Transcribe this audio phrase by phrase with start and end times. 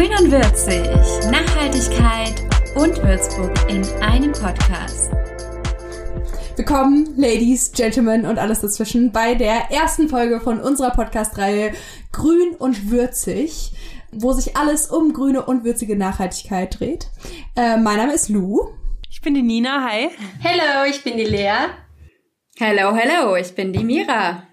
[0.00, 0.82] Grün und Würzig.
[1.30, 2.42] Nachhaltigkeit
[2.74, 5.10] und Würzburg in einem Podcast.
[6.56, 11.74] Willkommen, Ladies, Gentlemen und alles dazwischen bei der ersten Folge von unserer Podcast-Reihe
[12.12, 13.72] Grün und Würzig,
[14.10, 17.08] wo sich alles um grüne und würzige Nachhaltigkeit dreht.
[17.54, 18.70] Äh, mein Name ist Lou.
[19.10, 20.08] Ich bin die Nina, hi.
[20.38, 21.66] Hello, ich bin die Lea.
[22.58, 24.44] Hello, hello, ich bin die Mira.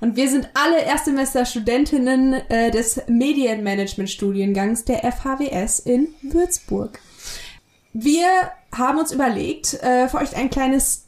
[0.00, 6.98] Und wir sind alle Erstsemester-Studentinnen äh, des Medienmanagement-Studiengangs der FHWS in Würzburg.
[7.92, 8.26] Wir
[8.74, 11.06] haben uns überlegt, äh, für euch ein kleines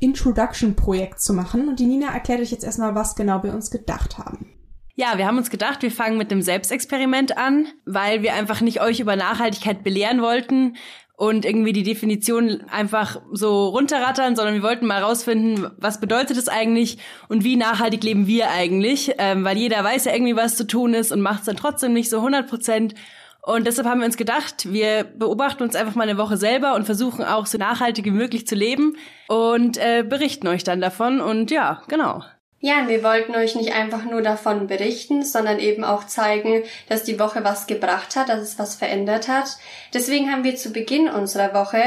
[0.00, 1.68] Introduction-Projekt zu machen.
[1.68, 4.50] Und die Nina erklärt euch jetzt erstmal, was genau wir uns gedacht haben.
[4.96, 8.80] Ja, wir haben uns gedacht, wir fangen mit dem Selbstexperiment an, weil wir einfach nicht
[8.80, 10.76] euch über Nachhaltigkeit belehren wollten,
[11.16, 16.48] und irgendwie die Definition einfach so runterrattern, sondern wir wollten mal rausfinden, was bedeutet es
[16.48, 20.66] eigentlich und wie nachhaltig leben wir eigentlich, ähm, weil jeder weiß ja irgendwie, was zu
[20.66, 22.94] tun ist und macht es dann trotzdem nicht so 100 Prozent.
[23.42, 26.86] Und deshalb haben wir uns gedacht, wir beobachten uns einfach mal eine Woche selber und
[26.86, 28.96] versuchen auch so nachhaltig wie möglich zu leben
[29.28, 31.20] und äh, berichten euch dann davon.
[31.20, 32.24] Und ja, genau.
[32.66, 37.20] Ja, wir wollten euch nicht einfach nur davon berichten, sondern eben auch zeigen, dass die
[37.20, 39.58] Woche was gebracht hat, dass es was verändert hat.
[39.92, 41.82] Deswegen haben wir zu Beginn unserer Woche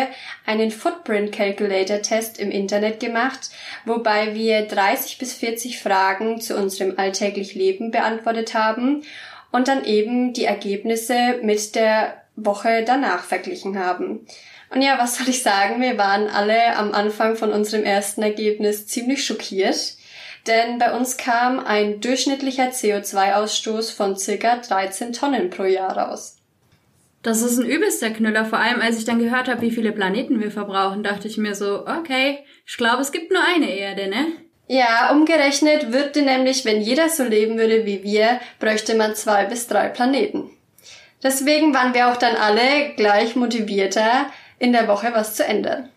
[0.45, 3.49] einen Footprint Calculator Test im Internet gemacht,
[3.85, 9.01] wobei wir 30 bis 40 Fragen zu unserem alltäglich Leben beantwortet haben
[9.51, 14.27] und dann eben die Ergebnisse mit der Woche danach verglichen haben.
[14.69, 15.81] Und ja, was soll ich sagen?
[15.81, 19.96] Wir waren alle am Anfang von unserem ersten Ergebnis ziemlich schockiert
[20.47, 26.37] denn bei uns kam ein durchschnittlicher CO2-Ausstoß von circa 13 Tonnen pro Jahr raus.
[27.23, 28.45] Das ist ein übelster Knüller.
[28.45, 31.55] Vor allem, als ich dann gehört habe, wie viele Planeten wir verbrauchen, dachte ich mir
[31.55, 34.27] so, okay, ich glaube, es gibt nur eine Erde, ne?
[34.67, 39.67] Ja, umgerechnet würde nämlich, wenn jeder so leben würde wie wir, bräuchte man zwei bis
[39.67, 40.49] drei Planeten.
[41.23, 44.27] Deswegen waren wir auch dann alle gleich motivierter,
[44.59, 45.89] in der Woche was zu ändern.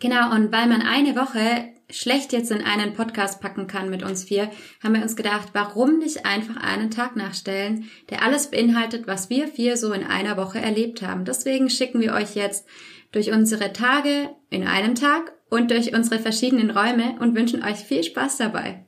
[0.00, 4.24] Genau, und weil man eine Woche schlecht jetzt in einen Podcast packen kann mit uns
[4.24, 4.50] vier,
[4.82, 9.48] haben wir uns gedacht, warum nicht einfach einen Tag nachstellen, der alles beinhaltet, was wir
[9.48, 11.24] vier so in einer Woche erlebt haben.
[11.24, 12.66] Deswegen schicken wir euch jetzt
[13.12, 18.02] durch unsere Tage in einem Tag und durch unsere verschiedenen Räume und wünschen euch viel
[18.02, 18.84] Spaß dabei.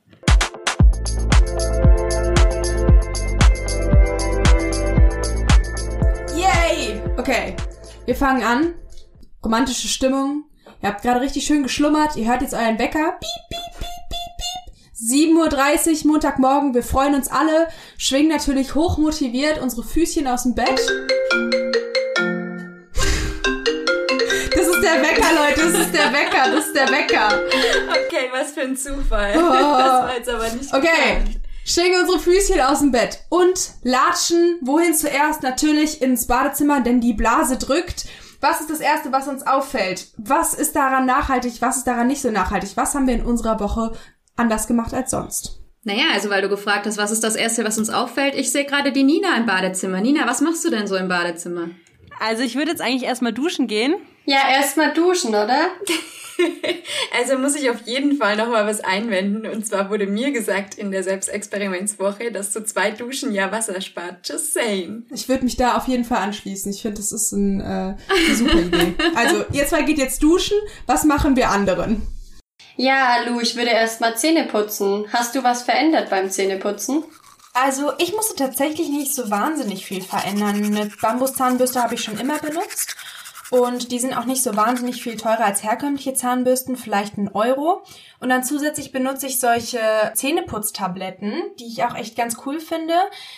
[6.35, 7.01] Yay!
[7.17, 7.55] Okay,
[8.05, 8.73] wir fangen an.
[9.43, 10.48] Romantische Stimmung,
[10.81, 12.15] Ihr habt gerade richtig schön geschlummert.
[12.15, 13.17] Ihr hört jetzt euren Wecker.
[13.19, 15.51] Piep, piep, piep, piep, piep.
[15.51, 16.73] 7.30 Uhr Montagmorgen.
[16.73, 17.67] Wir freuen uns alle.
[17.97, 20.79] Schwingen natürlich hochmotiviert unsere Füßchen aus dem Bett.
[24.51, 25.71] Das ist der Wecker, Leute.
[25.71, 26.51] Das ist der Wecker.
[26.51, 27.41] Das ist der Wecker.
[28.07, 29.33] Okay, was für ein Zufall.
[29.35, 29.39] Oh.
[29.39, 30.87] Das war jetzt aber nicht Okay.
[30.87, 31.39] Gekannt.
[31.65, 34.57] Schwingen unsere Füßchen aus dem Bett und latschen.
[34.61, 35.43] Wohin zuerst?
[35.43, 38.05] Natürlich ins Badezimmer, denn die Blase drückt.
[38.41, 40.07] Was ist das Erste, was uns auffällt?
[40.17, 41.61] Was ist daran nachhaltig?
[41.61, 42.71] Was ist daran nicht so nachhaltig?
[42.75, 43.91] Was haben wir in unserer Woche
[44.37, 45.59] anders gemacht als sonst?
[45.83, 48.35] Naja, also weil du gefragt hast, was ist das Erste, was uns auffällt?
[48.35, 49.99] Ich sehe gerade die Nina im Badezimmer.
[50.01, 51.69] Nina, was machst du denn so im Badezimmer?
[52.19, 53.95] Also ich würde jetzt eigentlich erstmal duschen gehen.
[54.25, 55.69] Ja, erstmal duschen, oder?
[57.17, 59.45] also muss ich auf jeden Fall nochmal was einwenden.
[59.45, 64.27] Und zwar wurde mir gesagt in der Selbstexperimentswoche, dass so zwei Duschen ja Wasser spart.
[64.27, 65.05] Just saying.
[65.11, 66.71] Ich würde mich da auf jeden Fall anschließen.
[66.71, 68.95] Ich finde, das ist ein, äh, eine super Idee.
[69.15, 70.57] Also, ihr zwei geht jetzt duschen.
[70.85, 72.01] Was machen wir anderen?
[72.75, 75.05] Ja, Lu, ich würde erstmal Zähne putzen.
[75.11, 77.03] Hast du was verändert beim Zähneputzen?
[77.53, 80.63] Also ich musste tatsächlich nicht so wahnsinnig viel verändern.
[80.63, 82.95] Eine Bambuszahnbürste habe ich schon immer benutzt
[83.51, 87.81] und die sind auch nicht so wahnsinnig viel teurer als herkömmliche Zahnbürsten, vielleicht ein Euro.
[88.19, 89.79] Und dann zusätzlich benutze ich solche
[90.13, 92.93] Zähneputztabletten, die ich auch echt ganz cool finde.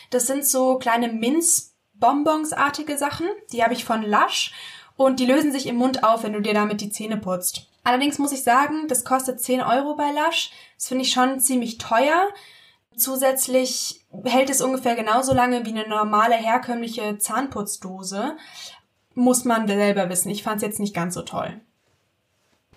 [0.10, 3.28] Das sind so kleine Minzbonbonsartige Sachen.
[3.54, 4.54] Die habe ich von Lush
[4.98, 7.68] und die lösen sich im Mund auf, wenn du dir damit die Zähne putzt.
[7.84, 10.52] Allerdings muss ich sagen, das kostet 10 Euro bei Lush.
[10.76, 12.28] Das finde ich schon ziemlich teuer.
[12.98, 18.36] Zusätzlich hält es ungefähr genauso lange wie eine normale herkömmliche Zahnputzdose
[19.14, 20.30] muss man selber wissen.
[20.30, 21.60] Ich fand es jetzt nicht ganz so toll.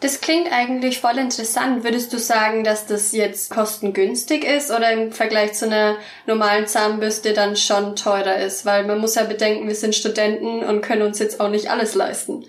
[0.01, 1.83] Das klingt eigentlich voll interessant.
[1.85, 5.97] Würdest du sagen, dass das jetzt kostengünstig ist oder im Vergleich zu einer
[6.27, 8.67] normalen Zahnbürste dann schon teurer ist?
[8.67, 11.95] Weil man muss ja bedenken, wir sind Studenten und können uns jetzt auch nicht alles
[11.95, 12.45] leisten.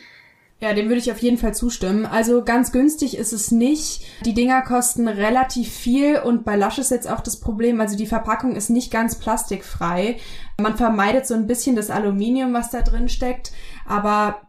[0.66, 2.08] Ja, dem würde ich auf jeden Fall zustimmen.
[2.08, 4.04] Also ganz günstig ist es nicht.
[4.26, 8.08] Die Dinger kosten relativ viel und bei Lush ist jetzt auch das Problem, also die
[8.08, 10.18] Verpackung ist nicht ganz plastikfrei.
[10.60, 13.52] Man vermeidet so ein bisschen das Aluminium, was da drin steckt,
[13.86, 14.42] aber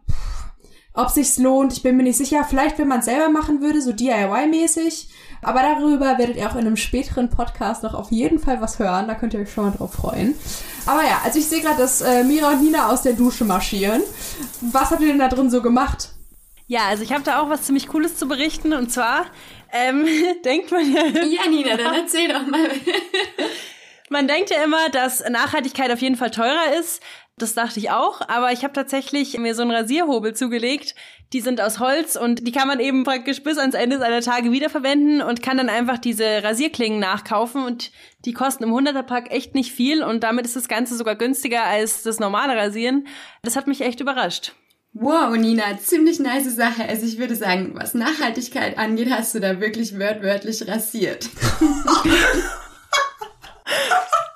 [0.97, 2.43] ob sich's lohnt, ich bin mir nicht sicher.
[2.43, 5.07] Vielleicht, wenn man selber machen würde, so DIY-mäßig.
[5.43, 9.07] Aber darüber werdet ihr auch in einem späteren Podcast noch auf jeden Fall was hören.
[9.07, 10.33] Da könnt ihr euch schon mal drauf freuen.
[10.87, 14.01] Aber ja, also ich sehe gerade, dass äh, Mira und Nina aus der Dusche marschieren.
[14.61, 16.09] Was habt ihr denn da drin so gemacht?
[16.65, 18.73] Ja, also ich habe da auch was ziemlich Cooles zu berichten.
[18.73, 19.27] Und zwar
[19.71, 20.07] ähm,
[20.45, 21.05] denkt man ja...
[21.05, 22.69] Ja, Nina, dann erzähl doch mal.
[24.09, 27.01] Man denkt ja immer, dass Nachhaltigkeit auf jeden Fall teurer ist.
[27.39, 30.95] Das dachte ich auch, aber ich habe tatsächlich mir so einen Rasierhobel zugelegt.
[31.33, 34.51] Die sind aus Holz und die kann man eben praktisch bis ans Ende seiner Tage
[34.51, 37.91] wiederverwenden und kann dann einfach diese Rasierklingen nachkaufen und
[38.25, 41.63] die kosten im 100er Pack echt nicht viel und damit ist das Ganze sogar günstiger
[41.63, 43.05] als das normale Rasieren.
[43.43, 44.53] Das hat mich echt überrascht.
[44.93, 46.89] Wow, Nina, ziemlich nice Sache.
[46.89, 51.29] Also ich würde sagen, was Nachhaltigkeit angeht, hast du da wirklich wörtwörtlich rasiert.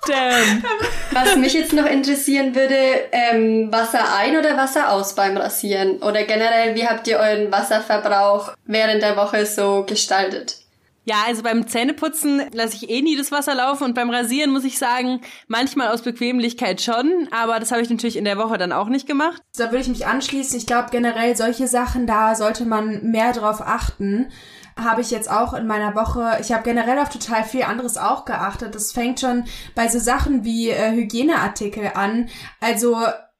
[0.07, 0.63] Damn.
[1.13, 2.75] Was mich jetzt noch interessieren würde,
[3.11, 5.97] ähm, Wasser ein oder Wasser aus beim Rasieren?
[5.97, 10.57] Oder generell, wie habt ihr euren Wasserverbrauch während der Woche so gestaltet?
[11.03, 14.63] Ja, also beim Zähneputzen lasse ich eh nie das Wasser laufen und beim Rasieren muss
[14.63, 18.71] ich sagen, manchmal aus Bequemlichkeit schon, aber das habe ich natürlich in der Woche dann
[18.71, 19.41] auch nicht gemacht.
[19.57, 20.57] Da würde ich mich anschließen.
[20.57, 24.31] Ich glaube generell solche Sachen, da sollte man mehr drauf achten
[24.75, 28.25] habe ich jetzt auch in meiner Woche, ich habe generell auf total viel anderes auch
[28.25, 28.75] geachtet.
[28.75, 29.45] Das fängt schon
[29.75, 32.29] bei so Sachen wie äh, Hygieneartikel an.
[32.59, 32.97] Also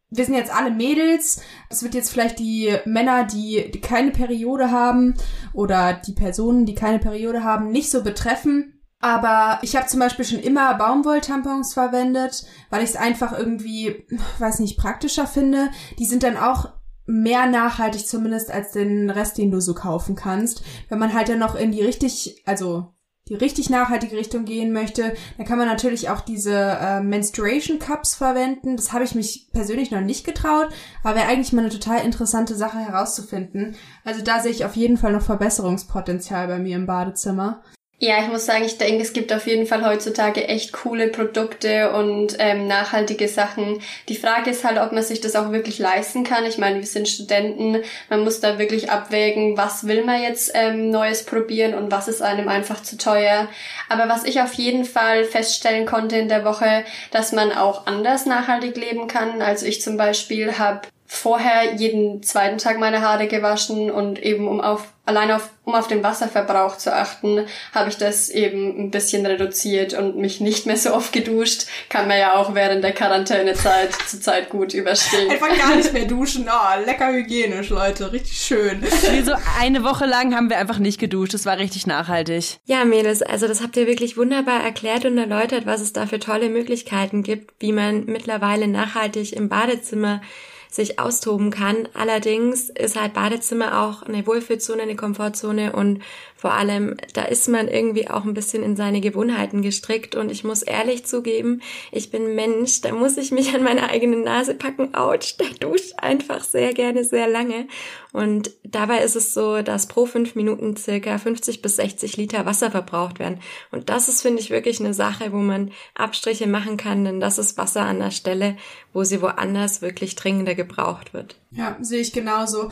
[0.09, 1.41] wir sind jetzt alle Mädels.
[1.69, 5.15] Es wird jetzt vielleicht die Männer, die, die keine Periode haben
[5.53, 8.81] oder die Personen, die keine Periode haben, nicht so betreffen.
[8.99, 14.05] Aber ich habe zum Beispiel schon immer Baumwolltampons verwendet, weil ich es einfach irgendwie,
[14.37, 15.69] weiß nicht, praktischer finde.
[15.97, 16.69] Die sind dann auch
[17.11, 20.63] mehr nachhaltig zumindest als den Rest, den du so kaufen kannst.
[20.89, 22.93] Wenn man halt dann noch in die richtig, also
[23.27, 28.15] die richtig nachhaltige Richtung gehen möchte, dann kann man natürlich auch diese äh, Menstruation Cups
[28.15, 28.77] verwenden.
[28.77, 30.69] Das habe ich mich persönlich noch nicht getraut,
[31.03, 33.75] aber wäre eigentlich mal eine total interessante Sache herauszufinden.
[34.03, 37.61] Also da sehe ich auf jeden Fall noch Verbesserungspotenzial bei mir im Badezimmer.
[38.03, 41.91] Ja, ich muss sagen, ich denke, es gibt auf jeden Fall heutzutage echt coole Produkte
[41.91, 43.79] und ähm, nachhaltige Sachen.
[44.09, 46.43] Die Frage ist halt, ob man sich das auch wirklich leisten kann.
[46.47, 47.77] Ich meine, wir sind Studenten,
[48.09, 52.23] man muss da wirklich abwägen, was will man jetzt ähm, Neues probieren und was ist
[52.23, 53.47] einem einfach zu teuer.
[53.87, 58.25] Aber was ich auf jeden Fall feststellen konnte in der Woche, dass man auch anders
[58.25, 59.43] nachhaltig leben kann.
[59.43, 64.61] Also ich zum Beispiel habe vorher jeden zweiten Tag meine Haare gewaschen und eben um
[64.61, 69.25] auf allein auf, um auf den Wasserverbrauch zu achten, habe ich das eben ein bisschen
[69.25, 71.65] reduziert und mich nicht mehr so oft geduscht.
[71.89, 75.29] Kann man ja auch während der Quarantänezeit zurzeit gut überstehen.
[75.29, 76.47] Einfach gar nicht mehr duschen.
[76.49, 78.13] Oh, lecker hygienisch, Leute.
[78.13, 78.81] Richtig schön.
[78.81, 81.33] Wie so eine Woche lang haben wir einfach nicht geduscht.
[81.33, 82.59] Das war richtig nachhaltig.
[82.63, 86.19] Ja, Mädels, also das habt ihr wirklich wunderbar erklärt und erläutert, was es da für
[86.19, 90.21] tolle Möglichkeiten gibt, wie man mittlerweile nachhaltig im Badezimmer
[90.71, 91.87] sich austoben kann.
[91.93, 96.01] Allerdings ist halt Badezimmer auch eine Wohlfühlzone, eine Komfortzone und
[96.41, 100.43] vor allem, da ist man irgendwie auch ein bisschen in seine Gewohnheiten gestrickt und ich
[100.43, 101.61] muss ehrlich zugeben,
[101.91, 104.95] ich bin Mensch, da muss ich mich an meine eigene Nase packen.
[104.95, 107.67] Autsch, da duscht einfach sehr gerne sehr lange
[108.11, 112.71] und dabei ist es so, dass pro fünf Minuten circa 50 bis 60 Liter Wasser
[112.71, 113.39] verbraucht werden
[113.69, 117.37] und das ist, finde ich, wirklich eine Sache, wo man Abstriche machen kann, denn das
[117.37, 118.57] ist Wasser an der Stelle,
[118.93, 121.35] wo sie woanders wirklich dringender gebraucht wird.
[121.51, 122.71] Ja, sehe ich genauso.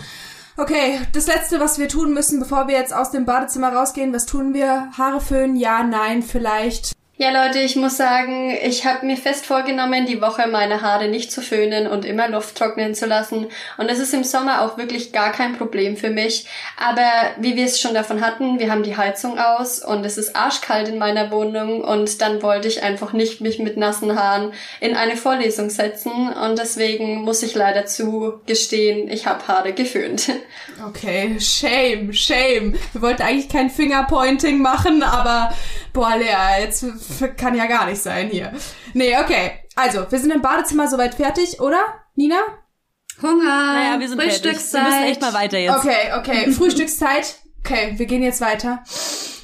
[0.59, 4.25] Okay, das letzte, was wir tun müssen, bevor wir jetzt aus dem Badezimmer rausgehen, was
[4.25, 4.91] tun wir?
[4.97, 5.55] Haare föhnen?
[5.55, 6.98] Ja, nein, vielleicht.
[7.21, 11.33] Ja, Leute, ich muss sagen, ich habe mir fest vorgenommen, die Woche meine Haare nicht
[11.33, 13.47] zu föhnen und immer Luft trocknen zu lassen.
[13.77, 16.45] Und das ist im Sommer auch wirklich gar kein Problem für mich.
[16.77, 20.33] Aber wie wir es schon davon hatten, wir haben die Heizung aus und es ist
[20.33, 24.95] arschkalt in meiner Wohnung und dann wollte ich einfach nicht mich mit nassen Haaren in
[24.95, 30.31] eine Vorlesung setzen und deswegen muss ich leider zugestehen, ich habe Haare geföhnt.
[30.87, 32.79] Okay, shame, shame.
[32.93, 35.51] Wir wollten eigentlich kein Fingerpointing machen, aber
[35.93, 36.85] boah, Lea, jetzt
[37.37, 38.51] kann ja gar nicht sein hier.
[38.93, 39.51] Nee, okay.
[39.75, 41.79] Also, wir sind im Badezimmer soweit fertig, oder?
[42.15, 42.37] Nina?
[43.21, 43.73] Hunger.
[43.73, 44.83] Naja, wir sind Frühstückszeit.
[44.83, 45.77] Wir müssen echt mal weiter jetzt.
[45.77, 46.51] Okay, okay.
[46.51, 47.39] Frühstückszeit.
[47.59, 48.83] Okay, wir gehen jetzt weiter.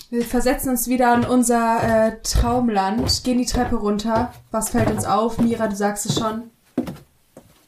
[0.09, 4.33] Wir versetzen uns wieder in unser äh, Traumland, gehen die Treppe runter.
[4.51, 5.39] Was fällt uns auf?
[5.39, 6.51] Mira, du sagst es schon.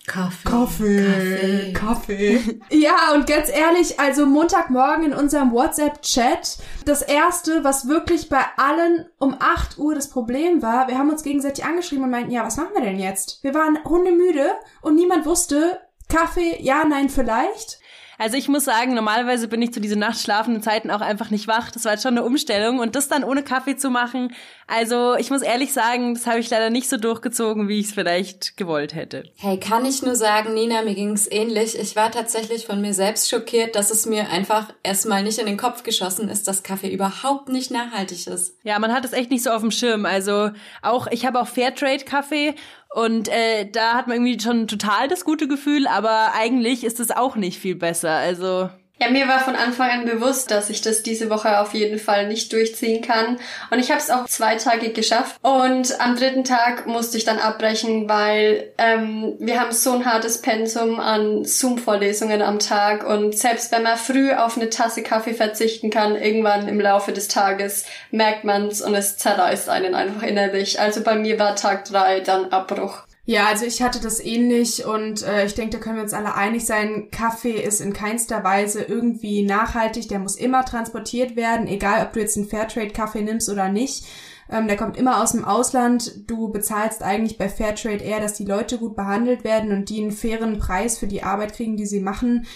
[0.07, 0.49] Kaffee.
[0.49, 1.73] Kaffee.
[1.73, 2.59] Kaffee.
[2.71, 9.05] ja, und ganz ehrlich, also Montagmorgen in unserem WhatsApp-Chat, das erste, was wirklich bei allen
[9.19, 12.55] um 8 Uhr das Problem war, wir haben uns gegenseitig angeschrieben und meinten, ja, was
[12.55, 13.43] machen wir denn jetzt?
[13.43, 17.81] Wir waren hundemüde und niemand wusste, Kaffee, ja, nein, vielleicht.
[18.17, 21.71] Also ich muss sagen, normalerweise bin ich zu diesen nachtschlafenden Zeiten auch einfach nicht wach.
[21.71, 24.33] Das war jetzt schon eine Umstellung und das dann ohne Kaffee zu machen.
[24.65, 27.93] Also ich muss ehrlich sagen, das habe ich leider nicht so durchgezogen, wie ich es
[27.93, 29.23] vielleicht gewollt hätte.
[29.37, 31.77] Hey, kann ich nur sagen, Nina, mir ging's ähnlich.
[31.79, 35.57] Ich war tatsächlich von mir selbst schockiert, dass es mir einfach erstmal nicht in den
[35.57, 38.55] Kopf geschossen ist, dass Kaffee überhaupt nicht nachhaltig ist.
[38.63, 40.05] Ja, man hat es echt nicht so auf dem Schirm.
[40.05, 40.49] Also
[40.81, 42.55] auch, ich habe auch Fairtrade Kaffee
[42.97, 47.11] und äh, da hat man irgendwie schon total das gute Gefühl, aber eigentlich ist es
[47.11, 48.09] auch nicht viel besser.
[48.09, 51.99] Also ja, mir war von Anfang an bewusst, dass ich das diese Woche auf jeden
[51.99, 53.37] Fall nicht durchziehen kann.
[53.69, 55.37] Und ich habe es auch zwei Tage geschafft.
[55.43, 60.41] Und am dritten Tag musste ich dann abbrechen, weil ähm, wir haben so ein hartes
[60.41, 63.07] Pensum an Zoom-Vorlesungen am Tag.
[63.07, 67.27] Und selbst wenn man früh auf eine Tasse Kaffee verzichten kann, irgendwann im Laufe des
[67.27, 70.79] Tages merkt man's und es zerreißt einen einfach innerlich.
[70.79, 73.06] Also bei mir war Tag drei dann Abbruch.
[73.29, 76.35] Ja, also ich hatte das ähnlich und äh, ich denke, da können wir uns alle
[76.35, 77.09] einig sein.
[77.11, 80.07] Kaffee ist in keinster Weise irgendwie nachhaltig.
[80.07, 84.05] Der muss immer transportiert werden, egal ob du jetzt einen Fairtrade-Kaffee nimmst oder nicht.
[84.49, 86.29] Ähm, der kommt immer aus dem Ausland.
[86.29, 90.13] Du bezahlst eigentlich bei Fairtrade eher, dass die Leute gut behandelt werden und die einen
[90.13, 92.47] fairen Preis für die Arbeit kriegen, die sie machen.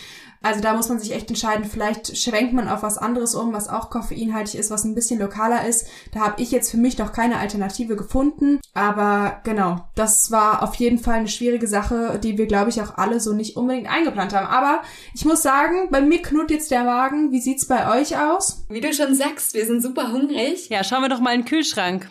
[0.41, 3.69] Also da muss man sich echt entscheiden, vielleicht schwenkt man auf was anderes um, was
[3.69, 5.87] auch koffeinhaltig ist, was ein bisschen lokaler ist.
[6.13, 8.59] Da habe ich jetzt für mich noch keine Alternative gefunden.
[8.73, 12.97] Aber genau, das war auf jeden Fall eine schwierige Sache, die wir, glaube ich, auch
[12.97, 14.47] alle so nicht unbedingt eingeplant haben.
[14.47, 14.81] Aber
[15.13, 17.31] ich muss sagen, bei mir knurrt jetzt der Wagen.
[17.31, 18.65] Wie sieht's bei euch aus?
[18.69, 20.69] Wie du schon sagst, wir sind super hungrig.
[20.69, 22.09] ja, schauen wir doch mal in den Kühlschrank.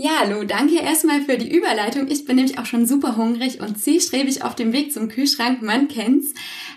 [0.00, 2.06] Ja, Lu, danke erstmal für die Überleitung.
[2.06, 5.88] Ich bin nämlich auch schon super hungrig und zielstrebig auf dem Weg zum Kühlschrank, man
[5.88, 6.34] kennt's.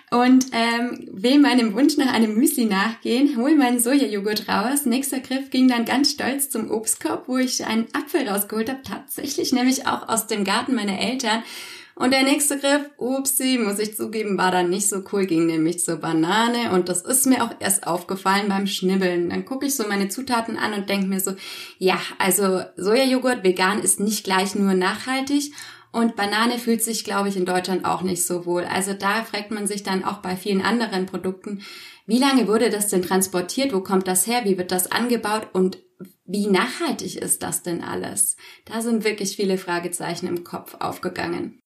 [0.10, 4.88] Und ähm, will meinem Wunsch nach einem Müsli nachgehen, hol meinen Sojajoghurt raus.
[4.88, 9.54] Nächster Griff ging dann ganz stolz zum Obstkorb, wo ich einen Apfel rausgeholt habe, tatsächlich
[9.54, 11.44] nämlich auch aus dem Garten meiner Eltern.
[11.96, 15.84] Und der nächste Griff, upsi, muss ich zugeben, war dann nicht so cool, ging nämlich
[15.84, 19.30] zur Banane und das ist mir auch erst aufgefallen beim Schnibbeln.
[19.30, 21.34] Dann gucke ich so meine Zutaten an und denke mir so,
[21.78, 25.54] ja, also Sojajoghurt vegan ist nicht gleich nur nachhaltig
[25.92, 28.64] und Banane fühlt sich, glaube ich, in Deutschland auch nicht so wohl.
[28.64, 31.62] Also da fragt man sich dann auch bei vielen anderen Produkten,
[32.08, 33.74] wie lange wurde das denn transportiert?
[33.74, 34.42] Wo kommt das her?
[34.44, 35.50] Wie wird das angebaut?
[35.54, 35.80] Und
[36.26, 38.38] wie nachhaltig ist das denn alles?
[38.66, 41.61] Da sind wirklich viele Fragezeichen im Kopf aufgegangen.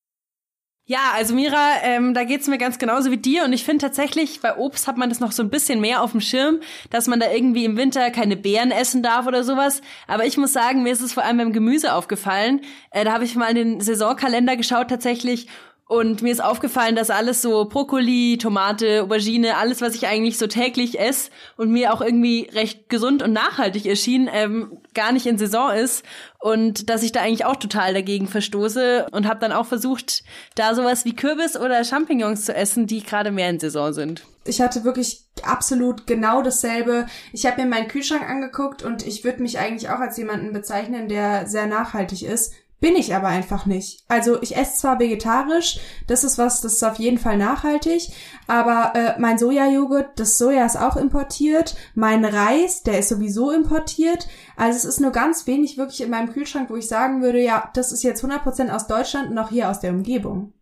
[0.87, 3.43] Ja, also Mira, ähm, da geht's mir ganz genauso wie dir.
[3.43, 6.11] Und ich finde tatsächlich, bei Obst hat man das noch so ein bisschen mehr auf
[6.11, 6.59] dem Schirm,
[6.91, 9.81] dass man da irgendwie im Winter keine Beeren essen darf oder sowas.
[10.05, 12.61] Aber ich muss sagen, mir ist es vor allem beim Gemüse aufgefallen.
[12.91, 15.47] Äh, da habe ich mal in den Saisonkalender geschaut tatsächlich.
[15.87, 20.47] Und mir ist aufgefallen, dass alles so Brokkoli, Tomate, Aubergine, alles, was ich eigentlich so
[20.47, 25.37] täglich esse und mir auch irgendwie recht gesund und nachhaltig erschien, ähm, gar nicht in
[25.37, 26.03] Saison ist.
[26.39, 30.23] Und dass ich da eigentlich auch total dagegen verstoße und habe dann auch versucht,
[30.55, 34.25] da sowas wie Kürbis oder Champignons zu essen, die gerade mehr in Saison sind.
[34.43, 37.05] Ich hatte wirklich absolut genau dasselbe.
[37.31, 41.09] Ich habe mir meinen Kühlschrank angeguckt und ich würde mich eigentlich auch als jemanden bezeichnen,
[41.09, 42.53] der sehr nachhaltig ist.
[42.81, 44.03] Bin ich aber einfach nicht.
[44.09, 48.09] Also ich esse zwar vegetarisch, das ist was, das ist auf jeden Fall nachhaltig,
[48.47, 54.27] aber äh, mein Sojajoghurt, das Soja ist auch importiert, mein Reis, der ist sowieso importiert.
[54.57, 57.69] Also es ist nur ganz wenig wirklich in meinem Kühlschrank, wo ich sagen würde, ja,
[57.73, 60.53] das ist jetzt 100% aus Deutschland und auch hier aus der Umgebung.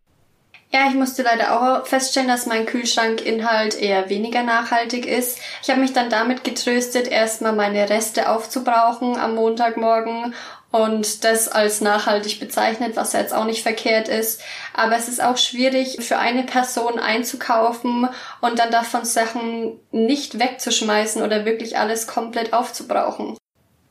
[0.75, 5.37] Ja, ich musste leider auch feststellen, dass mein Kühlschrankinhalt eher weniger nachhaltig ist.
[5.61, 10.33] Ich habe mich dann damit getröstet, erstmal meine Reste aufzubrauchen am Montagmorgen
[10.71, 14.41] und das als nachhaltig bezeichnet, was jetzt auch nicht verkehrt ist.
[14.73, 18.09] Aber es ist auch schwierig für eine Person einzukaufen
[18.41, 23.37] und dann davon Sachen nicht wegzuschmeißen oder wirklich alles komplett aufzubrauchen.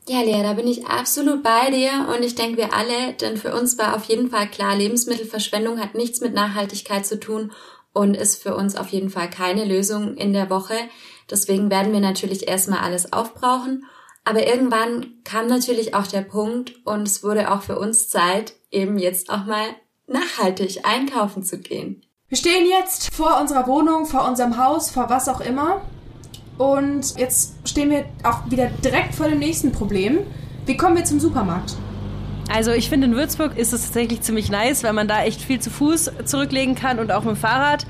[0.07, 3.55] Ja, Lea, da bin ich absolut bei dir und ich denke wir alle, denn für
[3.55, 7.53] uns war auf jeden Fall klar, Lebensmittelverschwendung hat nichts mit Nachhaltigkeit zu tun
[7.93, 10.75] und ist für uns auf jeden Fall keine Lösung in der Woche.
[11.29, 13.85] Deswegen werden wir natürlich erstmal alles aufbrauchen
[14.25, 18.97] aber irgendwann kam natürlich auch der Punkt und es wurde auch für uns Zeit, eben
[18.97, 19.67] jetzt auch mal
[20.07, 22.05] nachhaltig einkaufen zu gehen.
[22.29, 25.81] Wir stehen jetzt vor unserer Wohnung, vor unserem Haus, vor was auch immer.
[26.63, 30.19] Und jetzt stehen wir auch wieder direkt vor dem nächsten Problem.
[30.65, 31.75] Wie kommen wir zum Supermarkt?
[32.49, 35.59] Also ich finde, in Würzburg ist es tatsächlich ziemlich nice, weil man da echt viel
[35.59, 37.85] zu Fuß zurücklegen kann und auch mit dem Fahrrad.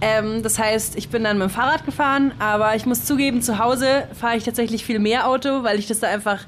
[0.00, 3.58] Ähm, das heißt, ich bin dann mit dem Fahrrad gefahren, aber ich muss zugeben, zu
[3.58, 6.46] Hause fahre ich tatsächlich viel mehr Auto, weil ich das da einfach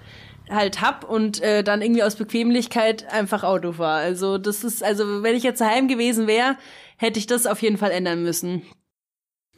[0.49, 3.99] halt hab und äh, dann irgendwie aus Bequemlichkeit einfach Auto fahre.
[3.99, 6.55] Also das ist, also wenn ich jetzt daheim gewesen wäre,
[6.99, 8.63] hätte ich das auf jeden Fall ändern müssen.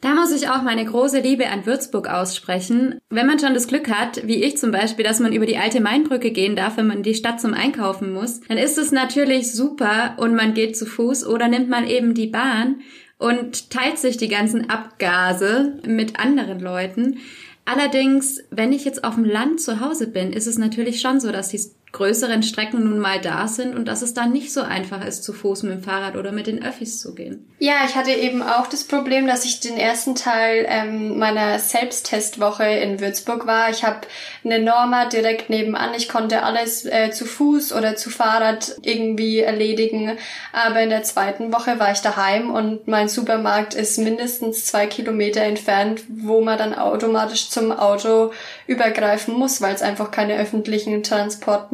[0.01, 2.99] Da muss ich auch meine große Liebe an Würzburg aussprechen.
[3.09, 5.81] Wenn man schon das Glück hat, wie ich zum Beispiel, dass man über die alte
[5.81, 9.51] Mainbrücke gehen darf, wenn man in die Stadt zum Einkaufen muss, dann ist es natürlich
[9.51, 12.81] super und man geht zu Fuß oder nimmt man eben die Bahn.
[13.19, 17.17] und teilt sich die ganzen Abgase mit anderen Leuten.
[17.65, 21.31] Allerdings, wenn ich jetzt auf dem Land zu Hause bin, ist es natürlich schon so,
[21.31, 21.59] dass die
[21.93, 25.33] größeren Strecken nun mal da sind und dass es dann nicht so einfach ist, zu
[25.33, 27.47] Fuß mit dem Fahrrad oder mit den Öffis zu gehen.
[27.59, 32.65] Ja, ich hatte eben auch das Problem, dass ich den ersten Teil ähm, meiner Selbsttestwoche
[32.65, 33.69] in Würzburg war.
[33.71, 34.01] Ich habe
[34.43, 35.93] eine Norma direkt nebenan.
[35.95, 40.17] Ich konnte alles äh, zu Fuß oder zu Fahrrad irgendwie erledigen.
[40.53, 45.41] Aber in der zweiten Woche war ich daheim und mein Supermarkt ist mindestens zwei Kilometer
[45.41, 48.31] entfernt, wo man dann automatisch zum Auto
[48.67, 50.93] übergreifen muss, weil es einfach keine öffentlichen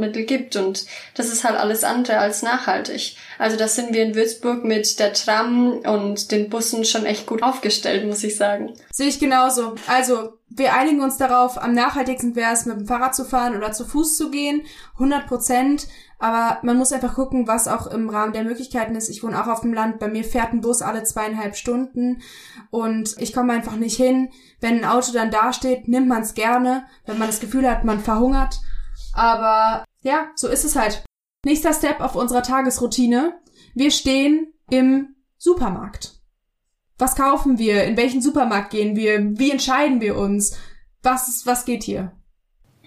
[0.03, 0.55] Transportmittel gibt.
[0.55, 3.15] Und das ist halt alles andere als nachhaltig.
[3.38, 7.43] Also da sind wir in Würzburg mit der Tram und den Bussen schon echt gut
[7.43, 8.74] aufgestellt, muss ich sagen.
[8.91, 9.75] Sehe ich genauso.
[9.88, 13.72] Also wir einigen uns darauf, am nachhaltigsten wäre es, mit dem Fahrrad zu fahren oder
[13.72, 14.63] zu Fuß zu gehen.
[14.93, 15.88] 100 Prozent.
[16.19, 19.10] Aber man muss einfach gucken, was auch im Rahmen der Möglichkeiten ist.
[19.10, 20.00] Ich wohne auch auf dem Land.
[20.00, 22.22] Bei mir fährt ein Bus alle zweieinhalb Stunden
[22.72, 24.29] und ich komme einfach nicht hin.
[24.62, 28.00] Wenn ein Auto dann dasteht, nimmt man es gerne, wenn man das Gefühl hat, man
[28.00, 28.62] verhungert.
[29.13, 31.03] Aber ja, so ist es halt.
[31.45, 33.39] Nächster Step auf unserer Tagesroutine.
[33.74, 36.22] Wir stehen im Supermarkt.
[36.98, 37.83] Was kaufen wir?
[37.83, 39.38] In welchen Supermarkt gehen wir?
[39.38, 40.57] Wie entscheiden wir uns?
[41.01, 42.13] Was, was geht hier?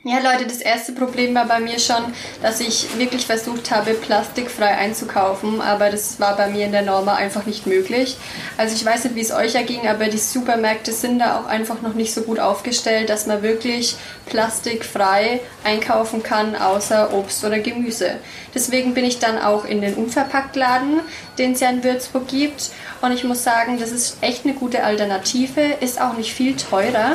[0.09, 4.69] Ja, Leute, das erste Problem war bei mir schon, dass ich wirklich versucht habe, plastikfrei
[4.77, 8.17] einzukaufen, aber das war bei mir in der Norma einfach nicht möglich.
[8.57, 11.83] Also ich weiß nicht, wie es euch erging, aber die Supermärkte sind da auch einfach
[11.83, 13.97] noch nicht so gut aufgestellt, dass man wirklich
[14.27, 18.13] plastikfrei einkaufen kann, außer Obst oder Gemüse.
[18.55, 21.01] Deswegen bin ich dann auch in den Unverpacktladen,
[21.37, 22.71] den es ja in Würzburg gibt.
[23.01, 27.15] Und ich muss sagen, das ist echt eine gute Alternative, ist auch nicht viel teurer.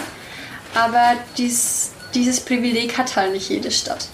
[0.76, 4.08] Aber dies, dieses Privileg hat halt nicht jede Stadt.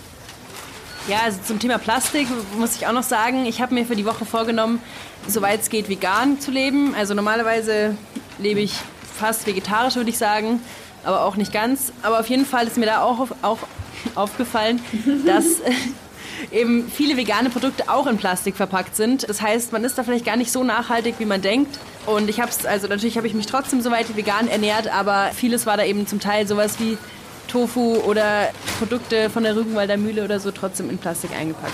[1.08, 2.27] Ja, also zum Thema Plastik
[2.58, 4.82] muss ich auch noch sagen, ich habe mir für die Woche vorgenommen,
[5.25, 6.96] soweit es geht, vegan zu leben.
[6.96, 7.96] Also normalerweise
[8.39, 8.74] lebe ich
[9.18, 10.60] fast vegetarisch, würde ich sagen,
[11.06, 11.94] aber auch nicht ganz.
[12.04, 13.60] Aber auf jeden Fall ist mir da auch, auch
[14.16, 14.82] aufgefallen,
[15.25, 15.62] dass
[16.51, 19.27] eben viele vegane Produkte auch in Plastik verpackt sind.
[19.30, 21.80] Das heißt, man ist da vielleicht gar nicht so nachhaltig, wie man denkt.
[22.06, 25.66] Und ich habe es, also natürlich habe ich mich trotzdem soweit vegan ernährt, aber vieles
[25.66, 26.98] war da eben zum Teil sowas wie
[27.48, 28.50] Tofu oder
[28.80, 31.74] Produkte von der Rügenwalder Mühle oder so trotzdem in Plastik eingepackt.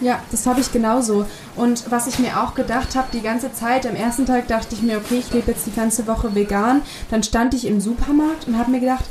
[0.00, 1.26] Ja, das habe ich genauso.
[1.54, 4.82] Und was ich mir auch gedacht habe, die ganze Zeit, am ersten Tag dachte ich
[4.82, 6.82] mir, okay, ich lebe jetzt die ganze Woche vegan.
[7.10, 9.04] Dann stand ich im Supermarkt und habe mir gedacht,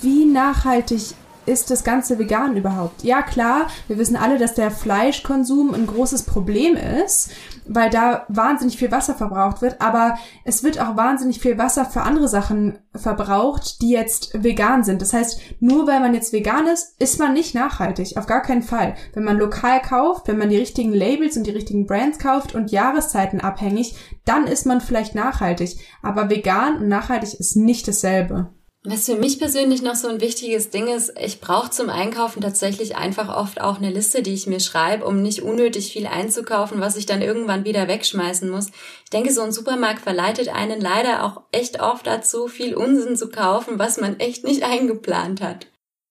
[0.00, 1.14] wie nachhaltig
[1.48, 3.02] ist das ganze vegan überhaupt?
[3.02, 7.30] Ja, klar, wir wissen alle, dass der Fleischkonsum ein großes Problem ist,
[7.66, 12.02] weil da wahnsinnig viel Wasser verbraucht wird, aber es wird auch wahnsinnig viel Wasser für
[12.02, 15.02] andere Sachen verbraucht, die jetzt vegan sind.
[15.02, 18.62] Das heißt, nur weil man jetzt vegan ist, ist man nicht nachhaltig, auf gar keinen
[18.62, 18.94] Fall.
[19.14, 22.70] Wenn man lokal kauft, wenn man die richtigen Labels und die richtigen Brands kauft und
[22.70, 28.50] Jahreszeiten abhängig, dann ist man vielleicht nachhaltig, aber vegan und nachhaltig ist nicht dasselbe.
[28.90, 32.96] Was für mich persönlich noch so ein wichtiges Ding ist, ich brauche zum Einkaufen tatsächlich
[32.96, 36.96] einfach oft auch eine Liste, die ich mir schreibe, um nicht unnötig viel einzukaufen, was
[36.96, 38.68] ich dann irgendwann wieder wegschmeißen muss.
[39.04, 43.28] Ich denke, so ein Supermarkt verleitet einen leider auch echt oft dazu, viel Unsinn zu
[43.28, 45.66] kaufen, was man echt nicht eingeplant hat.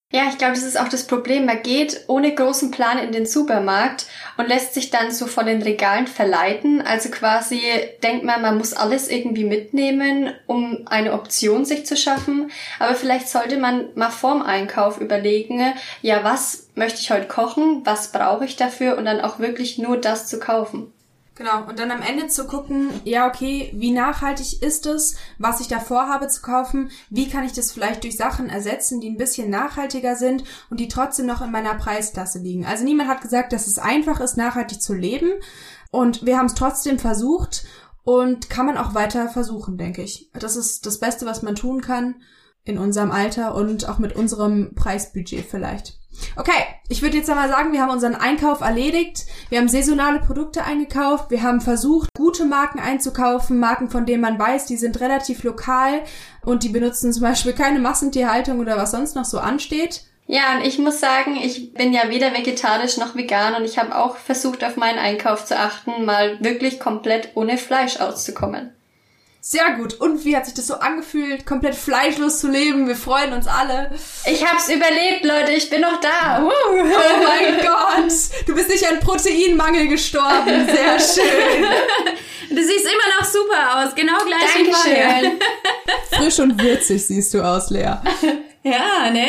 [0.10, 1.46] Ja, ich glaube, das ist auch das Problem.
[1.46, 4.06] Man geht ohne großen Plan in den Supermarkt
[4.38, 6.82] und lässt sich dann so von den Regalen verleiten.
[6.82, 7.62] Also quasi
[8.02, 12.52] denkt man, man muss alles irgendwie mitnehmen, um eine Option sich zu schaffen.
[12.80, 17.82] Aber vielleicht sollte man mal vorm Einkauf überlegen, ja, was möchte ich heute kochen?
[17.84, 18.98] Was brauche ich dafür?
[18.98, 20.93] Und dann auch wirklich nur das zu kaufen.
[21.38, 25.67] Genau, und dann am Ende zu gucken, ja, okay, wie nachhaltig ist es, was ich
[25.67, 29.52] da vorhabe zu kaufen, wie kann ich das vielleicht durch Sachen ersetzen, die ein bisschen
[29.52, 32.65] nachhaltiger sind und die trotzdem noch in meiner Preisklasse liegen.
[32.65, 35.32] Also niemand hat gesagt, dass es einfach ist, nachhaltig zu leben
[35.91, 37.65] und wir haben es trotzdem versucht
[38.04, 40.32] und kann man auch weiter versuchen, denke ich.
[40.34, 42.15] Das ist das Beste, was man tun kann
[42.63, 46.00] in unserem Alter und auch mit unserem Preisbudget vielleicht.
[46.36, 49.25] Okay, ich würde jetzt einmal sagen, wir haben unseren Einkauf erledigt.
[49.49, 51.32] Wir haben saisonale Produkte eingekauft.
[51.32, 53.60] Wir haben versucht, gute Marken einzukaufen.
[53.60, 56.01] Marken, von denen man weiß, die sind relativ lokal
[56.43, 60.03] und die benutzen zum Beispiel keine Massentierhaltung oder was sonst noch so ansteht.
[60.27, 63.95] Ja, und ich muss sagen, ich bin ja weder vegetarisch noch vegan und ich habe
[63.97, 68.73] auch versucht, auf meinen Einkauf zu achten, mal wirklich komplett ohne Fleisch auszukommen.
[69.39, 69.93] Sehr gut.
[69.95, 72.88] Und wie hat sich das so angefühlt, komplett fleischlos zu leben?
[72.88, 73.91] Wir freuen uns alle.
[74.26, 75.54] Ich hab's überlebt, Leute.
[75.54, 76.43] Ich bin noch da.
[76.43, 76.50] Uh.
[76.50, 76.84] Oh
[77.23, 78.12] mein Gott.
[78.45, 80.67] Du bist nicht an Proteinmangel gestorben.
[80.67, 81.65] Sehr schön.
[82.50, 83.95] Du siehst immer noch super aus.
[83.95, 85.32] Genau gleich wie vorher.
[86.12, 87.93] Frisch und würzig siehst du aus, Lea.
[88.63, 89.28] Ja, ne?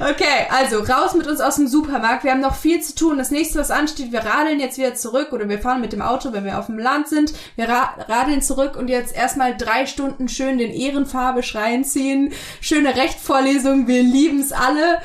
[0.00, 2.24] Okay, also raus mit uns aus dem Supermarkt.
[2.24, 3.18] Wir haben noch viel zu tun.
[3.18, 6.32] Das nächste, was ansteht, wir radeln jetzt wieder zurück oder wir fahren mit dem Auto,
[6.32, 7.32] wenn wir auf dem Land sind.
[7.56, 12.32] Wir ra radeln zurück und jetzt erstmal drei Stunden schön den Ehrenfarbe schreien ziehen.
[12.60, 15.00] Schöne Rechtvorlesung, wir lieben's alle.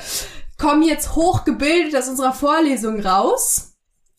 [0.57, 3.70] Kommen jetzt hochgebildet aus unserer Vorlesung raus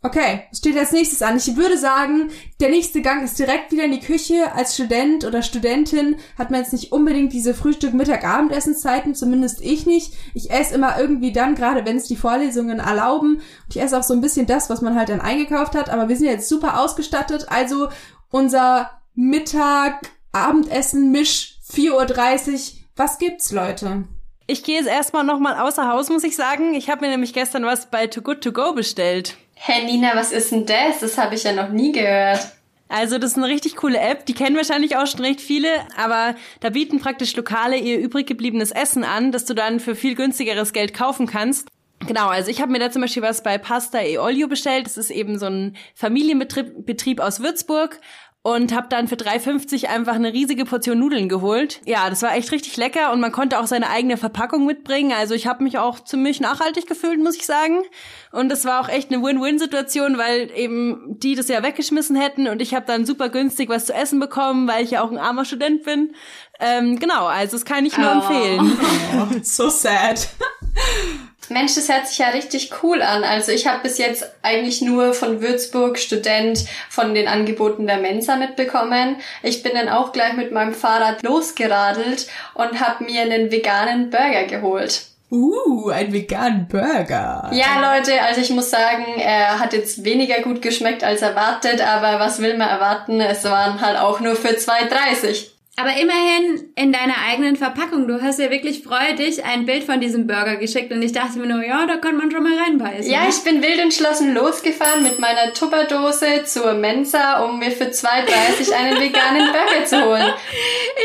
[0.05, 1.37] Okay, steht als nächstes an?
[1.37, 4.53] Ich würde sagen, der nächste Gang ist direkt wieder in die Küche.
[4.53, 9.87] Als Student oder Studentin hat man jetzt nicht unbedingt diese Frühstück, Mittag, Abendessenszeiten, zumindest ich
[9.87, 10.15] nicht.
[10.35, 13.37] Ich esse immer irgendwie dann, gerade wenn es die Vorlesungen erlauben.
[13.37, 15.89] Und ich esse auch so ein bisschen das, was man halt dann eingekauft hat.
[15.89, 17.47] Aber wir sind jetzt super ausgestattet.
[17.49, 17.89] Also
[18.29, 22.59] unser Mittag, Abendessen, Misch, 4.30 Uhr.
[22.97, 24.05] Was gibt's, Leute?
[24.47, 26.75] Ich gehe jetzt erstmal nochmal außer Haus, muss ich sagen.
[26.75, 29.37] Ich habe mir nämlich gestern was bei Too Good To Go bestellt.
[29.55, 31.01] Hey Nina, was ist denn das?
[31.01, 32.41] Das habe ich ja noch nie gehört.
[32.89, 36.35] Also das ist eine richtig coole App, die kennen wahrscheinlich auch schon recht viele, aber
[36.61, 40.75] da bieten praktisch Lokale ihr übrig gebliebenes Essen an, das du dann für viel günstigeres
[40.75, 41.69] Geld kaufen kannst.
[42.07, 44.85] Genau, also ich habe mir da zum Beispiel was bei Pasta e Olio bestellt.
[44.85, 47.99] Das ist eben so ein Familienbetrieb Betrieb aus Würzburg
[48.45, 51.81] und habe dann für 3,50 einfach eine riesige Portion Nudeln geholt.
[51.85, 55.13] Ja, das war echt richtig lecker und man konnte auch seine eigene Verpackung mitbringen.
[55.13, 57.83] Also ich habe mich auch ziemlich nachhaltig gefühlt, muss ich sagen.
[58.33, 62.61] Und das war auch echt eine Win-Win-Situation, weil eben die das ja weggeschmissen hätten und
[62.61, 65.45] ich habe dann super günstig was zu essen bekommen, weil ich ja auch ein armer
[65.45, 66.13] Student bin.
[66.59, 68.15] Ähm, genau, also das kann ich nur oh.
[68.15, 68.73] empfehlen.
[69.19, 70.29] Oh, so sad.
[71.53, 73.25] Mensch, das hört sich ja richtig cool an.
[73.25, 78.37] Also ich habe bis jetzt eigentlich nur von Würzburg Student von den Angeboten der Mensa
[78.37, 79.17] mitbekommen.
[79.43, 84.45] Ich bin dann auch gleich mit meinem Fahrrad losgeradelt und habe mir einen veganen Burger
[84.45, 85.07] geholt.
[85.31, 87.51] Uh, ein veganen Burger.
[87.55, 92.21] Ja, Leute, also ich muss sagen, er hat jetzt weniger gut geschmeckt als erwartet, aber
[92.21, 93.19] was will man erwarten?
[93.19, 95.52] Es waren halt auch nur für 2,30.
[95.77, 98.07] Aber immerhin in deiner eigenen Verpackung.
[98.07, 101.47] Du hast ja wirklich freudig ein Bild von diesem Burger geschickt und ich dachte mir
[101.47, 103.11] nur, ja, da kann man schon mal reinbeißen.
[103.11, 108.73] Ja, ich bin wild entschlossen losgefahren mit meiner Tupperdose zur Mensa, um mir für 2,30
[108.73, 110.35] einen veganen Burger zu holen.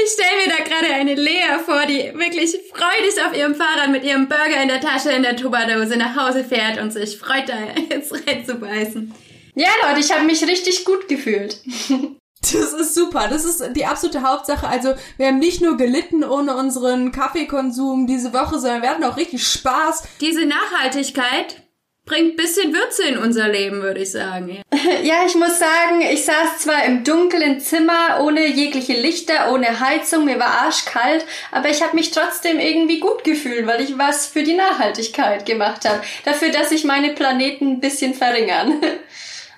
[0.04, 4.04] Ich stelle mir da gerade eine Lea vor, die wirklich freudig auf ihrem Fahrrad mit
[4.04, 7.56] ihrem Burger in der Tasche in der Tupperdose nach Hause fährt und sich freut, da
[7.90, 9.14] jetzt reinzubeißen.
[9.56, 11.62] Ja, Leute, ich habe mich richtig gut gefühlt.
[12.54, 13.28] Das ist super.
[13.30, 14.68] Das ist die absolute Hauptsache.
[14.68, 19.18] Also wir haben nicht nur gelitten ohne unseren Kaffeekonsum diese Woche, sondern wir hatten auch
[19.18, 20.04] richtig Spaß.
[20.22, 21.64] Diese Nachhaltigkeit
[22.08, 24.62] bringt bisschen Würze in unser Leben, würde ich sagen.
[25.04, 30.26] Ja, ich muss sagen, ich saß zwar im dunklen Zimmer, ohne jegliche Lichter, ohne Heizung,
[30.26, 34.44] mir war arschkalt, aber ich habe mich trotzdem irgendwie gut gefühlt, weil ich was für
[34.44, 36.02] die Nachhaltigkeit gemacht habe.
[36.26, 38.82] Dafür, dass sich meine Planeten ein bisschen verringern.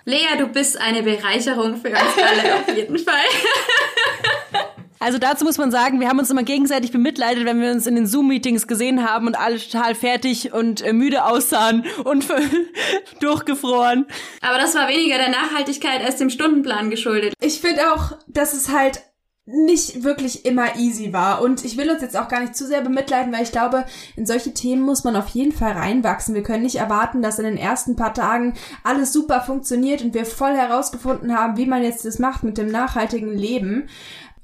[0.09, 3.13] Lea, du bist eine Bereicherung für uns alle auf jeden Fall.
[4.99, 7.95] Also dazu muss man sagen, wir haben uns immer gegenseitig bemitleidet, wenn wir uns in
[7.95, 12.25] den Zoom-Meetings gesehen haben und alle total fertig und äh, müde aussahen und
[13.21, 14.07] durchgefroren.
[14.41, 17.33] Aber das war weniger der Nachhaltigkeit als dem Stundenplan geschuldet.
[17.39, 19.01] Ich finde auch, dass es halt
[19.51, 21.41] nicht wirklich immer easy war.
[21.41, 23.85] Und ich will uns jetzt auch gar nicht zu sehr bemitleiden, weil ich glaube,
[24.15, 26.35] in solche Themen muss man auf jeden Fall reinwachsen.
[26.35, 30.25] Wir können nicht erwarten, dass in den ersten paar Tagen alles super funktioniert und wir
[30.25, 33.89] voll herausgefunden haben, wie man jetzt das macht mit dem nachhaltigen Leben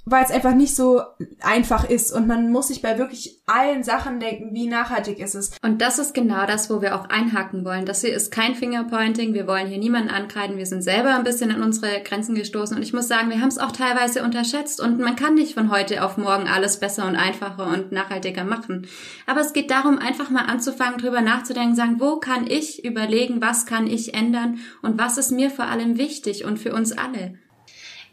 [0.05, 1.01] weil es einfach nicht so
[1.41, 5.51] einfach ist und man muss sich bei wirklich allen Sachen denken, wie nachhaltig ist es.
[5.63, 7.85] Und das ist genau das, wo wir auch einhaken wollen.
[7.85, 11.51] Das hier ist kein Fingerpointing, wir wollen hier niemanden ankreiden, wir sind selber ein bisschen
[11.51, 14.99] an unsere Grenzen gestoßen und ich muss sagen, wir haben es auch teilweise unterschätzt und
[14.99, 18.87] man kann nicht von heute auf morgen alles besser und einfacher und nachhaltiger machen.
[19.25, 23.65] Aber es geht darum, einfach mal anzufangen, drüber nachzudenken, sagen, wo kann ich überlegen, was
[23.65, 27.33] kann ich ändern und was ist mir vor allem wichtig und für uns alle.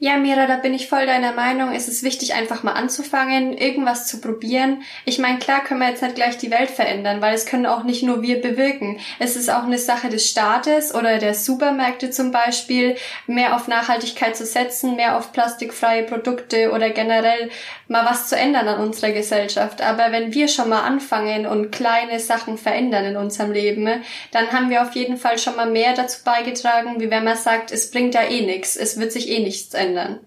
[0.04, 1.72] Ja, Mira, da bin ich voll deiner Meinung.
[1.72, 4.82] Es ist wichtig, einfach mal anzufangen, irgendwas zu probieren.
[5.04, 7.84] Ich meine, klar können wir jetzt nicht gleich die Welt verändern, weil es können auch
[7.84, 8.98] nicht nur wir bewirken.
[9.20, 12.96] Es ist auch eine Sache des Staates oder der Supermärkte zum Beispiel,
[13.28, 17.50] mehr auf Nachhaltigkeit zu setzen, mehr auf plastikfreie Produkte oder generell
[17.86, 19.82] mal was zu ändern an unserer Gesellschaft.
[19.82, 23.88] Aber wenn wir schon mal anfangen und kleine Sachen verändern in unserem Leben,
[24.32, 27.70] dann haben wir auf jeden Fall schon mal mehr dazu beigetragen, wie wenn man sagt,
[27.70, 30.20] es bringt ja eh nichts, es wird sich eh nichts ändern ändern.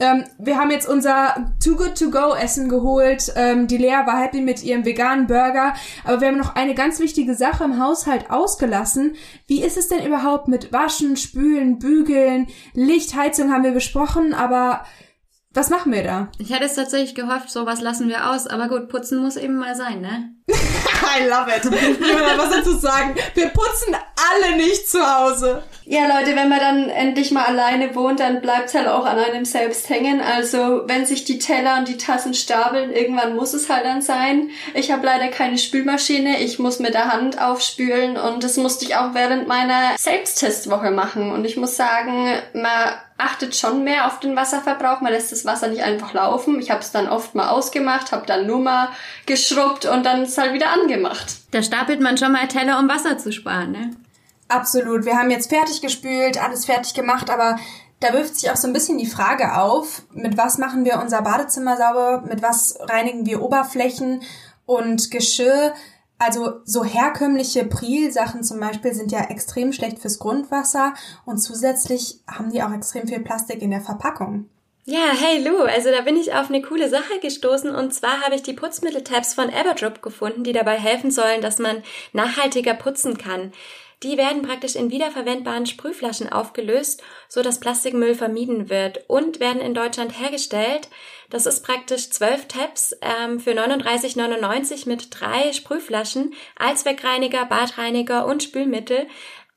[0.00, 3.32] Ähm, wir haben jetzt unser Too Good To Go Essen geholt.
[3.36, 5.74] Ähm, die Lea war happy mit ihrem veganen Burger.
[6.04, 9.14] Aber wir haben noch eine ganz wichtige Sache im Haushalt ausgelassen.
[9.46, 14.84] Wie ist es denn überhaupt mit Waschen, Spülen, Bügeln, Licht, Heizung haben wir besprochen, aber
[15.54, 16.28] was machen wir da?
[16.38, 19.74] Ich hätte es tatsächlich gehofft, sowas lassen wir aus, aber gut, putzen muss eben mal
[19.74, 20.34] sein, ne?
[20.48, 21.64] I love it.
[21.64, 23.14] Ich will was dazu sagen.
[23.34, 25.62] Wir putzen alle nicht zu Hause.
[25.84, 29.44] Ja, Leute, wenn man dann endlich mal alleine wohnt, dann bleibt halt auch an einem
[29.44, 30.20] selbst hängen.
[30.20, 34.50] Also wenn sich die Teller und die Tassen stapeln, irgendwann muss es halt dann sein.
[34.74, 38.96] Ich habe leider keine Spülmaschine, ich muss mit der Hand aufspülen und das musste ich
[38.96, 41.32] auch während meiner Selbsttestwoche machen.
[41.32, 45.68] Und ich muss sagen, man achtet schon mehr auf den Wasserverbrauch, man lässt das Wasser
[45.68, 46.60] nicht einfach laufen.
[46.60, 48.88] Ich habe es dann oft mal ausgemacht, habe dann nur mal
[49.26, 51.36] geschrubbt und dann ist halt wieder angemacht.
[51.50, 53.90] Da stapelt man schon mal Teller, um Wasser zu sparen, ne?
[54.48, 55.04] Absolut.
[55.04, 57.56] Wir haben jetzt fertig gespült, alles fertig gemacht, aber
[58.00, 61.22] da wirft sich auch so ein bisschen die Frage auf, mit was machen wir unser
[61.22, 64.22] Badezimmer sauber, mit was reinigen wir Oberflächen
[64.66, 65.72] und Geschirr.
[66.18, 72.50] Also so herkömmliche Priel-Sachen zum Beispiel sind ja extrem schlecht fürs Grundwasser und zusätzlich haben
[72.50, 74.48] die auch extrem viel Plastik in der Verpackung.
[74.84, 78.34] Ja, hey Lou, also da bin ich auf eine coole Sache gestoßen und zwar habe
[78.34, 83.52] ich die Putzmitteltabs von Everdrop gefunden, die dabei helfen sollen, dass man nachhaltiger putzen kann.
[84.02, 89.74] Die werden praktisch in wiederverwendbaren Sprühflaschen aufgelöst, so dass Plastikmüll vermieden wird und werden in
[89.74, 90.88] Deutschland hergestellt.
[91.30, 99.06] Das ist praktisch zwölf Tabs ähm, für 39,99 mit drei Sprühflaschen, Allzweckreiniger, Badreiniger und Spülmittel.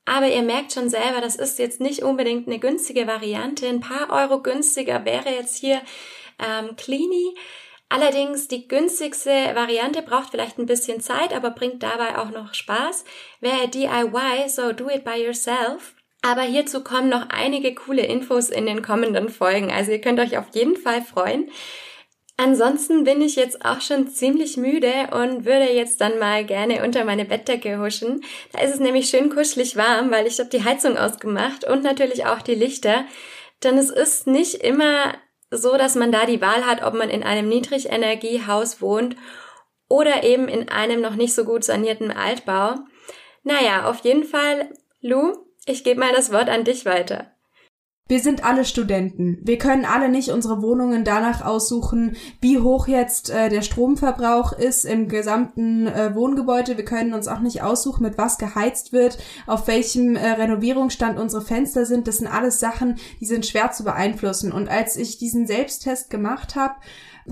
[0.06, 3.66] Aber ihr merkt schon selber, das ist jetzt nicht unbedingt eine günstige Variante.
[3.66, 5.82] Ein paar Euro günstiger wäre jetzt hier
[6.38, 7.34] ähm, Cleany.
[7.88, 13.04] Allerdings die günstigste Variante braucht vielleicht ein bisschen Zeit, aber bringt dabei auch noch Spaß.
[13.40, 15.94] Wäre DIY, so do it by yourself.
[16.22, 20.38] Aber hierzu kommen noch einige coole Infos in den kommenden Folgen, also ihr könnt euch
[20.38, 21.50] auf jeden Fall freuen.
[22.38, 27.04] Ansonsten bin ich jetzt auch schon ziemlich müde und würde jetzt dann mal gerne unter
[27.06, 28.22] meine Bettdecke huschen.
[28.52, 32.26] Da ist es nämlich schön kuschelig warm, weil ich habe die Heizung ausgemacht und natürlich
[32.26, 33.06] auch die Lichter.
[33.64, 35.14] Denn es ist nicht immer
[35.50, 39.16] so, dass man da die Wahl hat, ob man in einem Niedrigenergiehaus wohnt
[39.88, 42.74] oder eben in einem noch nicht so gut sanierten Altbau.
[43.44, 44.68] Naja, auf jeden Fall,
[45.00, 45.32] Lou,
[45.64, 47.35] ich gebe mal das Wort an dich weiter.
[48.08, 49.38] Wir sind alle Studenten.
[49.42, 54.84] Wir können alle nicht unsere Wohnungen danach aussuchen, wie hoch jetzt äh, der Stromverbrauch ist
[54.84, 56.76] im gesamten äh, Wohngebäude.
[56.76, 61.42] Wir können uns auch nicht aussuchen, mit was geheizt wird, auf welchem äh, Renovierungsstand unsere
[61.42, 62.06] Fenster sind.
[62.06, 64.52] Das sind alles Sachen, die sind schwer zu beeinflussen.
[64.52, 66.74] Und als ich diesen Selbsttest gemacht habe,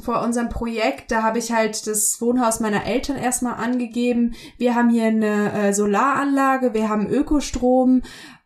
[0.01, 4.35] vor unserem Projekt, da habe ich halt das Wohnhaus meiner Eltern erstmal angegeben.
[4.59, 8.03] Wir haben hier eine äh, Solaranlage, wir haben Ökostrom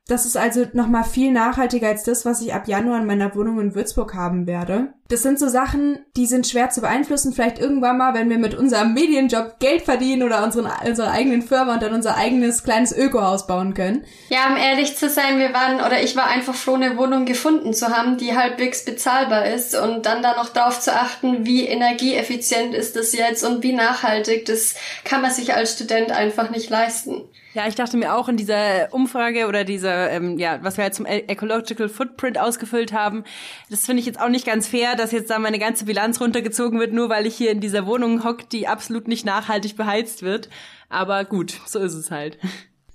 [0.08, 3.60] das ist also nochmal viel nachhaltiger als das, was ich ab Januar in meiner Wohnung
[3.60, 4.94] in Würzburg haben werde.
[5.08, 7.34] Das sind so Sachen, die sind schwer zu beeinflussen.
[7.34, 11.74] Vielleicht irgendwann mal, wenn wir mit unserem Medienjob Geld verdienen oder unseren, unsere eigenen Firma
[11.74, 14.04] und dann unser eigenes kleines Ökohaus bauen können.
[14.30, 17.74] Ja, um ehrlich zu sein, wir waren oder ich war einfach froh, eine Wohnung gefunden
[17.74, 22.74] zu haben, die halbwegs bezahlbar ist und dann da noch darauf zu achten, wie energieeffizient
[22.74, 24.46] ist das jetzt und wie nachhaltig.
[24.46, 27.24] Das kann man sich als Student einfach nicht leisten.
[27.54, 30.94] Ja, ich dachte mir auch in dieser Umfrage oder dieser, ähm, ja, was wir halt
[30.94, 33.24] zum Ecological Footprint ausgefüllt haben,
[33.70, 36.78] das finde ich jetzt auch nicht ganz fair, dass jetzt da meine ganze Bilanz runtergezogen
[36.78, 40.50] wird, nur weil ich hier in dieser Wohnung hock, die absolut nicht nachhaltig beheizt wird.
[40.90, 42.38] Aber gut, so ist es halt.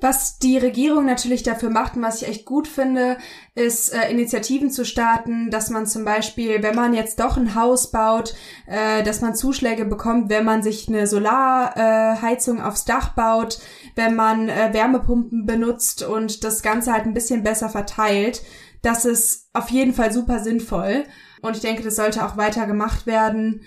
[0.04, 3.16] Was die Regierung natürlich dafür macht und was ich echt gut finde,
[3.56, 7.90] ist äh, Initiativen zu starten, dass man zum Beispiel, wenn man jetzt doch ein Haus
[7.90, 8.36] baut,
[8.68, 13.62] äh, dass man Zuschläge bekommt, wenn man sich eine Solarheizung äh, aufs Dach baut,
[13.96, 18.44] wenn man äh, Wärmepumpen benutzt und das Ganze halt ein bisschen besser verteilt.
[18.82, 21.06] Das ist auf jeden Fall super sinnvoll.
[21.42, 23.62] Und ich denke, das sollte auch weiter gemacht werden,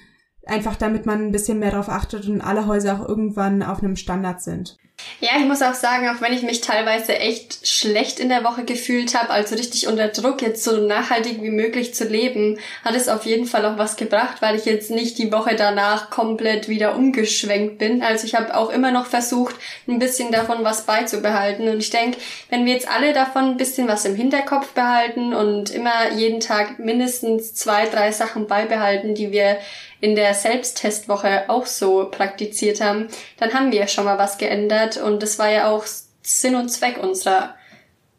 [0.45, 3.97] einfach damit man ein bisschen mehr darauf achtet und alle Häuser auch irgendwann auf einem
[3.97, 4.77] Standard sind.
[5.21, 8.65] Ja, ich muss auch sagen, auch wenn ich mich teilweise echt schlecht in der Woche
[8.65, 13.09] gefühlt habe, also richtig unter Druck, jetzt so nachhaltig wie möglich zu leben, hat es
[13.09, 16.95] auf jeden Fall auch was gebracht, weil ich jetzt nicht die Woche danach komplett wieder
[16.97, 18.03] umgeschwenkt bin.
[18.03, 19.55] Also ich habe auch immer noch versucht,
[19.89, 21.69] ein bisschen davon was beizubehalten.
[21.69, 22.19] Und ich denke,
[22.51, 26.79] wenn wir jetzt alle davon ein bisschen was im Hinterkopf behalten und immer jeden Tag
[26.79, 29.59] mindestens zwei, drei Sachen beibehalten, die wir
[30.01, 35.23] in der Selbsttestwoche auch so praktiziert haben, dann haben wir schon mal was geändert und
[35.23, 35.85] das war ja auch
[36.23, 37.55] Sinn und Zweck unserer,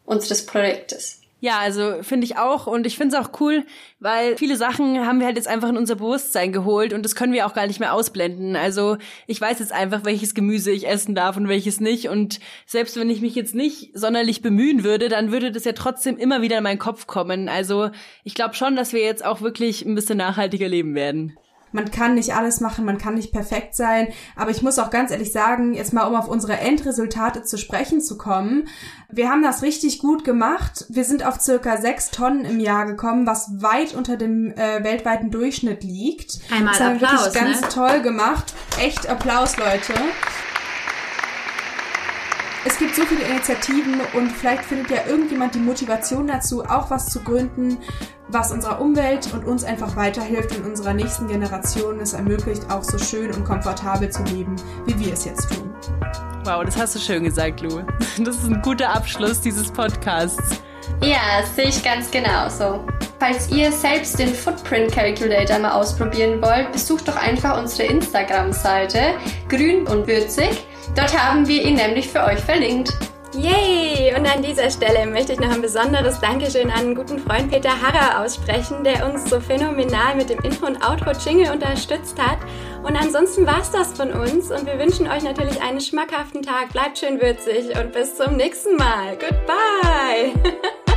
[0.04, 1.18] unseres Projektes.
[1.40, 3.64] Ja, also finde ich auch und ich finde es auch cool,
[4.00, 7.32] weil viele Sachen haben wir halt jetzt einfach in unser Bewusstsein geholt und das können
[7.32, 8.56] wir auch gar nicht mehr ausblenden.
[8.56, 8.96] Also
[9.28, 13.08] ich weiß jetzt einfach, welches Gemüse ich essen darf und welches nicht und selbst wenn
[13.08, 16.64] ich mich jetzt nicht sonderlich bemühen würde, dann würde das ja trotzdem immer wieder in
[16.64, 17.48] meinen Kopf kommen.
[17.48, 17.90] Also
[18.24, 21.38] ich glaube schon, dass wir jetzt auch wirklich ein bisschen nachhaltiger leben werden.
[21.72, 25.10] Man kann nicht alles machen, man kann nicht perfekt sein, aber ich muss auch ganz
[25.10, 28.68] ehrlich sagen, jetzt mal um auf unsere Endresultate zu sprechen zu kommen,
[29.10, 30.84] wir haben das richtig gut gemacht.
[30.88, 35.30] Wir sind auf circa sechs Tonnen im Jahr gekommen, was weit unter dem äh, weltweiten
[35.30, 36.40] Durchschnitt liegt.
[36.50, 37.68] Einmal das haben Applaus, wir wirklich ganz ne?
[37.68, 38.54] toll gemacht.
[38.78, 39.94] Echt Applaus, Leute.
[42.64, 47.06] Es gibt so viele Initiativen und vielleicht findet ja irgendjemand die Motivation dazu, auch was
[47.06, 47.78] zu gründen,
[48.28, 52.98] was unserer Umwelt und uns einfach weiterhilft und unserer nächsten Generation es ermöglicht, auch so
[52.98, 55.72] schön und komfortabel zu leben, wie wir es jetzt tun.
[56.44, 57.82] Wow, das hast du schön gesagt, Lou.
[58.18, 60.60] Das ist ein guter Abschluss dieses Podcasts.
[61.00, 62.84] Ja, sehe ich ganz genauso.
[63.20, 69.14] Falls ihr selbst den Footprint Calculator mal ausprobieren wollt, besucht doch einfach unsere Instagram-Seite
[69.48, 70.67] grün und würzig.
[70.94, 72.92] Dort haben wir ihn nämlich für euch verlinkt.
[73.34, 74.14] Yay!
[74.16, 77.70] Und an dieser Stelle möchte ich noch ein besonderes Dankeschön an einen guten Freund Peter
[77.70, 82.38] Harrer aussprechen, der uns so phänomenal mit dem Intro und Outro Jingle unterstützt hat.
[82.82, 86.72] Und ansonsten war's das von uns und wir wünschen euch natürlich einen schmackhaften Tag.
[86.72, 89.18] Bleibt schön würzig und bis zum nächsten Mal.
[89.18, 90.32] Goodbye!